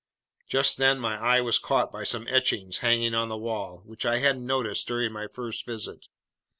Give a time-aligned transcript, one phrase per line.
[0.47, 4.17] Just then my eye was caught by some etchings hanging on the wall, which I
[4.17, 6.07] hadn't noticed during my first visit.